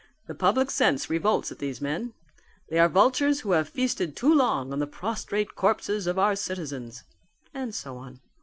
"The 0.25 0.33
public 0.33 0.71
sense 0.71 1.11
revolts 1.11 1.51
at 1.51 1.59
these 1.59 1.79
men. 1.79 2.15
They 2.69 2.79
are 2.79 2.89
vultures 2.89 3.41
who 3.41 3.51
have 3.51 3.69
feasted 3.69 4.15
too 4.15 4.33
long 4.33 4.73
on 4.73 4.79
the 4.79 4.87
prostrate 4.87 5.53
corpses 5.53 6.07
of 6.07 6.17
our 6.17 6.35
citizens." 6.35 7.03
And 7.53 7.75
so 7.75 7.97
on. 7.97 8.19